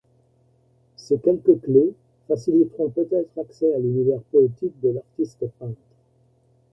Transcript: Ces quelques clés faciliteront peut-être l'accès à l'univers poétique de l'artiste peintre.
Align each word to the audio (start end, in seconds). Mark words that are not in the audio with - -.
Ces 0.95 1.19
quelques 1.19 1.61
clés 1.61 1.93
faciliteront 2.27 2.89
peut-être 2.89 3.29
l'accès 3.35 3.71
à 3.71 3.77
l'univers 3.77 4.21
poétique 4.31 4.73
de 4.81 4.89
l'artiste 4.89 5.45
peintre. 5.59 5.77